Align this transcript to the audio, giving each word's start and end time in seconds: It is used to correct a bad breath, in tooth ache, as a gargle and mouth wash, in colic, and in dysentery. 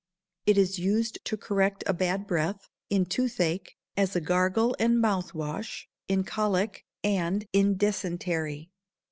It 0.47 0.57
is 0.57 0.79
used 0.79 1.23
to 1.25 1.37
correct 1.37 1.83
a 1.85 1.93
bad 1.93 2.25
breath, 2.25 2.67
in 2.89 3.05
tooth 3.05 3.39
ache, 3.39 3.77
as 3.95 4.15
a 4.15 4.19
gargle 4.19 4.75
and 4.79 4.99
mouth 4.99 5.35
wash, 5.35 5.87
in 6.07 6.23
colic, 6.23 6.83
and 7.03 7.45
in 7.53 7.77
dysentery. 7.77 8.71